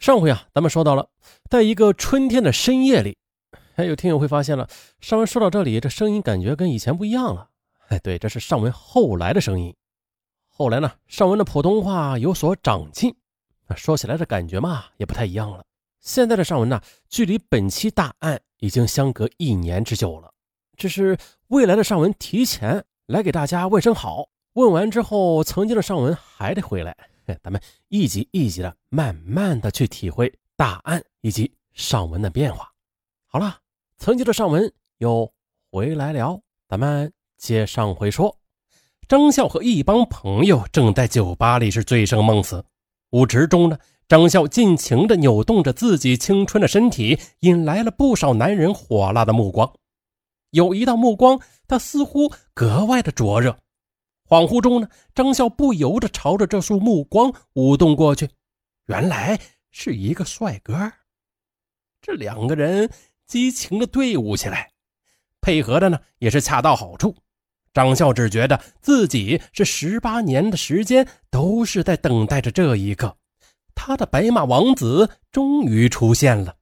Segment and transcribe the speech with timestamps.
[0.00, 1.10] 上回啊，咱们说到了，
[1.50, 3.18] 在一个春天的深夜里，
[3.74, 4.66] 还有听友会发现了，
[4.98, 7.50] 尚文说到这里，这声音感觉跟以前不一样了。
[7.88, 9.76] 哎，对，这是尚文后来的声音。
[10.48, 13.14] 后来呢，尚文的普通话有所长进，
[13.76, 15.62] 说起来的感觉嘛，也不太一样了。
[16.00, 16.80] 现在的尚文呢，
[17.10, 20.32] 距离本期大案已经相隔一年之久了。
[20.78, 26.96] 这是未来的尚文提前来给大家问声好，问完之后，曾经的尚文还得回来。
[27.42, 32.70] 咱们一集一集的，慢慢的去体会大案以及上文的变化。
[33.26, 33.58] 好了，
[33.98, 35.32] 曾经的上文又
[35.70, 38.36] 回来了，咱们接上回说。
[39.08, 42.64] 张笑和一帮朋友正在酒吧里是醉生梦死，
[43.10, 43.78] 舞池中呢，
[44.08, 49.72] 张笑尽情的扭动着自己青春的身体，引来了不少男人火辣的目光。
[50.50, 53.58] 有一道目光，他似乎格外的灼热。
[54.30, 58.30] 恍惚中呢，张笑不由得朝着这束目光舞动过去，
[58.86, 59.36] 原来
[59.72, 60.92] 是一个帅哥。
[62.00, 62.88] 这两个人
[63.26, 64.70] 激情的对舞起来，
[65.40, 67.16] 配合的呢也是恰到好处。
[67.74, 73.16] 张笑只觉得自己是十八年的时间都是在等待着这一刻，
[73.74, 76.54] 他的白马王子终于出现了。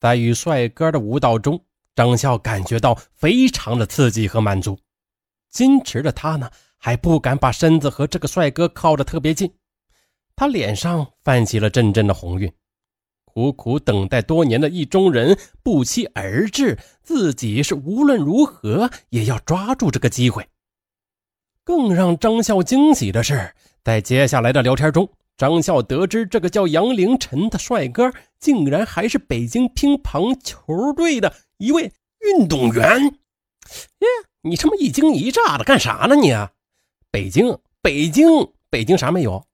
[0.00, 1.62] 在与帅哥的舞蹈中，
[1.94, 4.78] 张笑感觉到非常的刺激和满足。
[5.54, 9.50] 矜持的他呢，还不敢把身子和这个帅哥靠得特别近。
[10.34, 12.52] 他脸上泛起了阵阵的红晕，
[13.24, 20.44] 苦苦等待多年的意中人不期而至，自己是无论如何也要抓住这个机会。
[21.62, 33.18] 更让张笑惊喜的是，在接下来的聊天中，张笑得知这个叫杨凌晨的帅哥，竟然还是北京乒乓球队的一位运动员。
[34.00, 34.08] 耶！
[34.42, 36.14] 你这么一惊一乍的干啥呢？
[36.14, 36.32] 你，
[37.10, 38.28] 北京，北京，
[38.68, 39.44] 北京啥没有？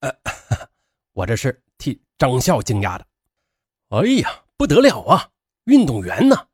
[0.00, 0.10] 呃，
[1.12, 3.06] 我这是替张笑惊讶的。
[3.88, 5.28] 哎呀，不得了啊！
[5.64, 6.46] 运动员呢？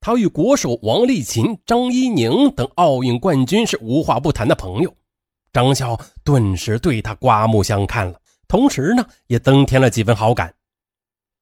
[0.00, 4.96] 他与国手王励勤、张怡宁等奥运冠军是无话不谈的朋友。
[5.52, 10.54] 张笑顿时对他刮目相看了，同时呢，也增添了几分好感。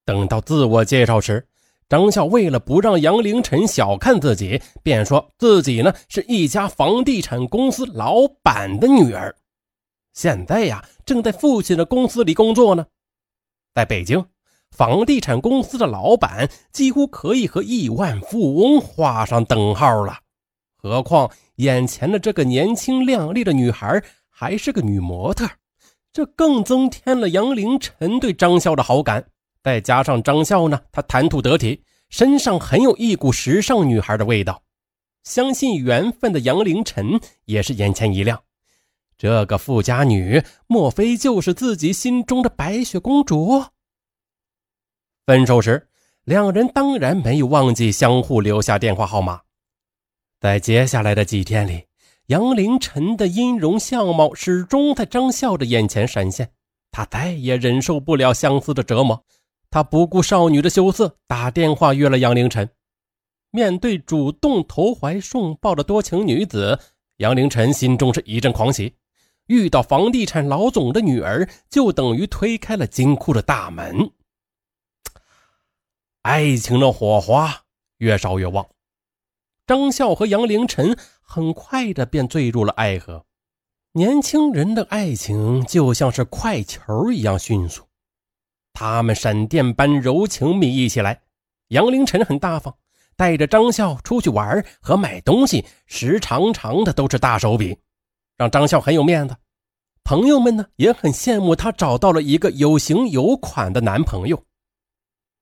[0.05, 1.47] 等到自我介绍时。
[1.93, 9.35] 张笑为了不让杨凌晨小看自己，便说自己呢是一家房地产公司老板的女儿，
[10.11, 12.83] 现在呀正在父亲的公司里工作呢。
[13.75, 14.25] 在北京，
[14.71, 20.17] 房地产公司的老板几乎可以和亿万富翁画上等号了。
[20.75, 25.47] 何况眼前的这个年轻靓丽的女孩还是个女模特，
[26.11, 29.23] 这更增添了杨凌晨对张笑的好感。
[29.63, 34.61] 再加上张笑呢，他谈吐得体，身上很有一股时尚女孩的味道。
[35.23, 38.43] 相信缘分的杨凌晨也是眼前一亮，
[39.17, 43.63] 这个富家女莫非就是自己心中的白雪公主？
[45.25, 45.87] 分手时，
[46.25, 49.39] 两人当然没有忘记相互留下电话号码。
[50.41, 51.85] 在接下来的几天里，
[52.25, 56.51] 杨凌晨的音容相貌始终在张笑的眼前闪现，
[56.91, 59.23] 他再也忍受不了相思的折磨。
[59.73, 62.69] 他不顾少女的羞涩，打电话约了杨凌晨。
[63.49, 66.79] 面对主动投怀送抱的多情女子，
[67.17, 68.93] 杨凌晨心中是一阵狂喜。
[69.47, 74.11] 遇到房地产老总的女儿，就等于推开了金库的大门。
[76.21, 77.63] 爱情的火花
[77.97, 78.63] 越烧越旺，
[79.65, 83.25] 张笑和杨凌晨很快的便坠入了爱河。
[83.93, 87.81] 年轻人的爱情就像是快球一样迅速。
[88.73, 91.21] 他们闪电般柔情蜜意起来，
[91.69, 92.75] 杨凌晨很大方，
[93.15, 97.77] 带着张笑出去玩和买东西，时常常的都是大手笔，
[98.35, 99.35] 让张笑很有面子。
[100.03, 104.43] 朋友们呢也很羡慕他找到了一个有型有款的男朋友。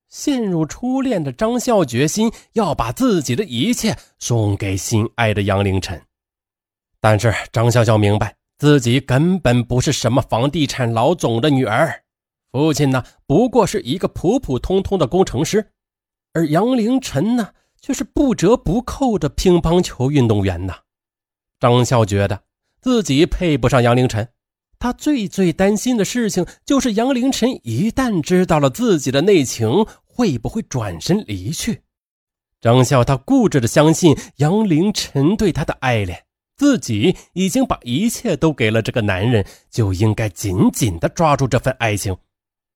[0.09, 5.99] 陷入初恋的张笑决心要把自己的一切送给心爱的杨凌晨，
[6.99, 12.03] 但是张笑笑明白自己根本不是什么房地产老总的女儿。
[12.51, 15.71] 父亲呢，不过是一个普普通通的工程师，
[16.33, 20.79] 而杨凌晨呢，却是不折不扣的乒乓球运动员呐。
[21.59, 22.41] 张笑觉得
[22.81, 24.27] 自己配不上杨凌晨，
[24.79, 31.83] 他最最担心的事情就是杨凌晨一旦知道了自己的内情，会不会转身离去？
[32.59, 36.25] 张笑他固执的相信杨凌晨对他的爱恋，
[36.57, 42.17] 自己已经把一切都给了这个男人，就应该紧紧的抓住这份爱情。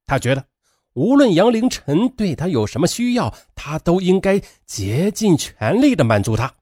[0.07, 0.45] 他觉得，
[0.93, 6.55] 无论杨凌晨对他有什么需要，他都应该竭尽全力的满足他。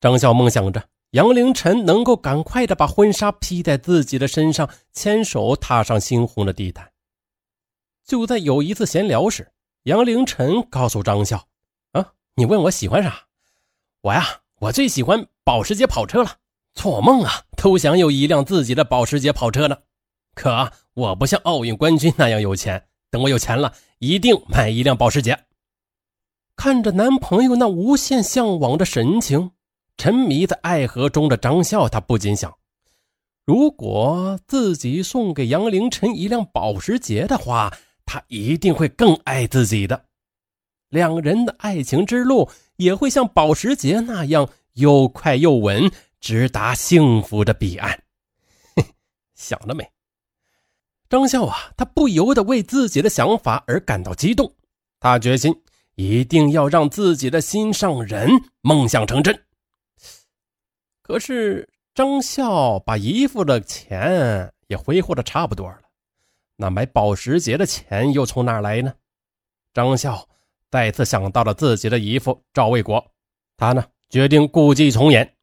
[0.00, 6.90] 张笑梦想着杨凌晨能够赶快的把婚纱披在自己的身上，牵手踏上猩红的地毯。
[8.04, 9.52] 就在有一次闲聊时，
[9.84, 11.46] 杨凌晨告诉张笑
[11.92, 13.26] ：“啊，你问我喜欢啥？
[14.02, 16.38] 我呀，我最喜欢保时捷跑车了。
[16.74, 19.78] 做梦啊，都想有一辆自己的保时捷跑车呢。
[20.34, 25.38] 可我不像奥运冠军那样有钱，等我有钱了，一定买一辆保时捷。”
[26.56, 29.50] 看着男朋友那无限向往的神情，
[29.96, 32.52] 沉迷在爱河中的张笑，他不禁想：
[33.44, 37.72] 如果自己送给杨凌晨一辆保时捷的话，
[38.06, 40.04] 他一定会更爱自己的。
[40.90, 45.90] 两人的爱情之路也会像保时捷那样又快又稳，
[46.20, 48.00] 直达幸福的彼岸。
[49.34, 49.84] 想了没？
[51.08, 54.52] 张笑啊，他不由得为自己的想法而感到激动，
[55.00, 55.54] 他决心。
[55.96, 58.28] 一定要让自己的心上人
[58.62, 59.44] 梦想成真。
[61.02, 65.78] 可是张笑把姨父的钱也挥霍的差不多了，
[66.56, 68.92] 那买保时捷的钱又从哪来呢？
[69.72, 70.28] 张笑
[70.68, 73.12] 再次想到了自己的姨父赵卫国，
[73.56, 75.36] 他呢决定故伎重演。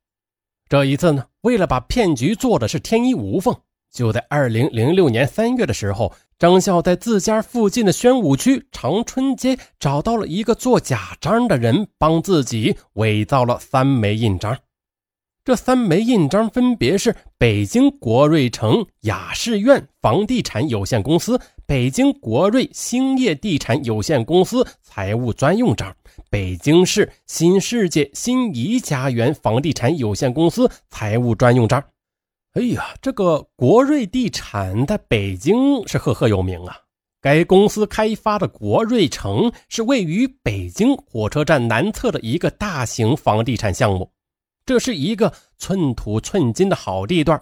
[0.68, 3.58] 这一次呢，为了把骗局做的是天衣无缝，
[3.92, 6.14] 就在二零零六年三月的时候。
[6.42, 14.58] 张笑在自家附近的宣武区长春街找到了一个做假章的人，帮自己伪造了三枚印章。
[15.46, 25.96] 这三枚印章分别是北京国瑞城雅仕苑房地产有限公司、北京国瑞兴业地产有限公司财务专用章、
[26.32, 31.84] 北京市新世界新怡家园房地产有限公司财务专用章。
[32.54, 36.78] 哎呀，这个国瑞地产在北京是赫赫有名啊！
[37.22, 44.12] 该公司开发的国瑞城是位于北京火车站南侧的一个大型房地产项目，
[44.66, 47.42] 这是一个寸土寸金的好地段。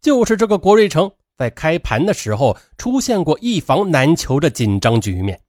[0.00, 5.40] 就是这个国瑞城在开盘的时候出现过一房难求的紧张局面。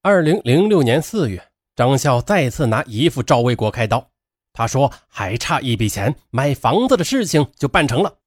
[0.00, 1.42] 二零零六年四月，
[1.76, 4.08] 张笑再次拿姨父赵卫国开刀。
[4.52, 8.18] 他说：“还差一笔钱，买房子的事情就办成了。”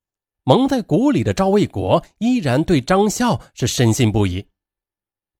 [0.46, 4.46] 蒙在鼓里的赵卫国依然对张笑是深信不疑。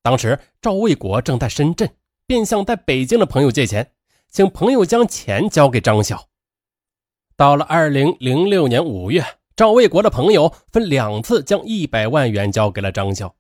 [0.02, 1.90] 当时赵卫国正在深圳，
[2.26, 3.92] 便向在北京的朋友借钱，
[4.30, 6.30] 请朋友将钱交给张笑。
[7.36, 9.26] 到了二零零六年五月，
[9.56, 13.36] 赵卫国的朋友分两次将一百万元交给了张笑，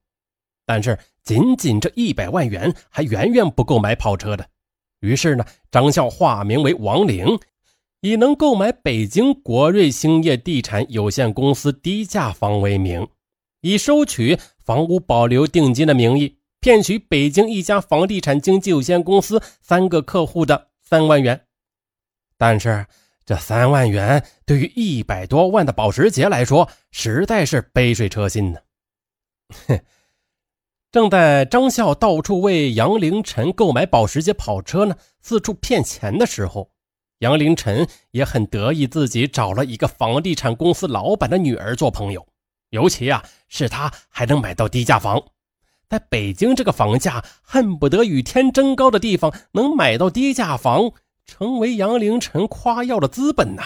[0.66, 4.50] 但是仅仅这一百万元还远远不够买跑车的。
[5.04, 7.38] 于是呢，张笑化名为王玲，
[8.00, 13.06] 以能购买北京国瑞兴业地产有限公司低价房为名，
[13.60, 21.48] 以收取房屋保留定金的名义，骗取北京一家房地产经纪有限公司三个客户的三万元。
[22.38, 22.86] 但是
[23.26, 28.60] 这三万元对于一百多万的保时捷来说，实在是杯水车薪呢。
[29.68, 29.78] 哼。
[30.94, 36.70] 正在张笑到处为杨凌晨购买保时捷跑车呢，四处骗钱的时候，
[37.18, 42.28] 杨凌晨也很得意自己找了一个房地产公司老板的女儿做朋友，
[42.70, 45.20] 尤其啊是他还能买到低价房，
[45.90, 50.92] 在北京这个房价恨不得与天争高的地方，能买到低价房，
[51.26, 53.64] 成为杨凌晨夸耀的资本呐。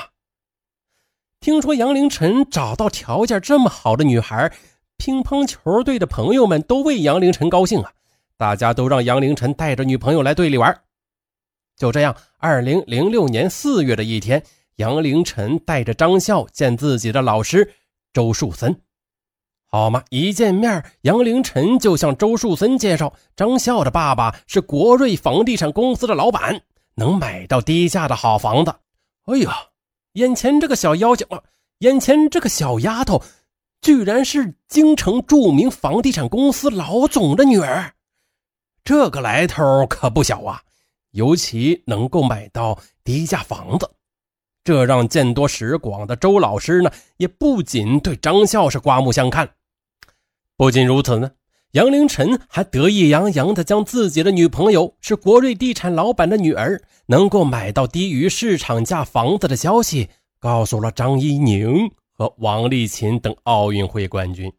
[1.42, 4.50] 听说杨凌晨找到条件这么好的女孩。
[4.98, 7.92] 乒乓球队的朋友们都为杨凌晨高兴啊！
[8.36, 10.82] 大家都让杨凌晨带着女朋友来队里玩。
[11.76, 14.44] 就这样，二零零六年四月的一天，
[14.78, 17.76] 杨凌晨带着张笑见自己的老师
[18.12, 18.82] 周树森。
[19.70, 26.62] 好嘛，一见面，杨凌晨就向周树森介绍，张笑的爸爸是国瑞房地产公司的老板，
[26.96, 28.74] 能买到低价的好房子。
[29.26, 29.56] 哎呀，
[30.14, 31.44] 眼前这个小妖精啊，
[31.80, 33.22] 眼前这个小丫头。
[33.88, 37.94] 居然是京城著名房地产公司老总的女儿，
[38.84, 40.62] 这个来头可不小啊！
[41.12, 43.90] 尤其能够买到低价房子，
[44.62, 49.52] 这让见多识广的周老师呢，也不仅对张笑是刮目相看。
[50.58, 51.32] 不仅如此呢，
[51.72, 60.10] 杨凌晨还得意洋洋地将自己的女朋友是国瑞地产老板的女儿，能够买到低于市场价房子的消息
[60.42, 61.90] 告诉了张一宁。
[62.18, 64.52] 和王励勤等奥运会冠军，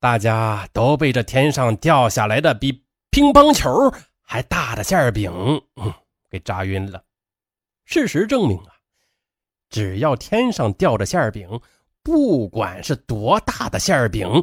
[0.00, 3.70] 大家都被这天上掉下来的比乒乓球
[4.20, 5.32] 还大的馅饼
[6.28, 7.04] 给炸晕了。
[7.84, 8.74] 事实证明啊，
[9.70, 11.60] 只要天上掉着馅饼，
[12.02, 14.42] 不管是多大的馅饼，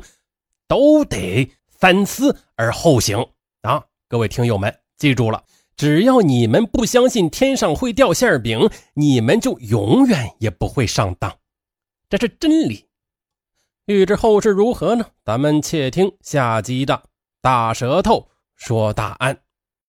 [0.66, 3.18] 都得三思而后行
[3.64, 3.84] 啊！
[4.08, 5.44] 各位听友们，记住了。
[5.76, 11.38] 只要你们不相信天上会掉馅饼，你们就永远也不会上当。
[12.10, 12.88] 这是真理。
[13.86, 15.06] 欲知后事如何呢？
[15.24, 16.96] 咱们且听下集的
[17.40, 19.36] 《大舌头说大案》。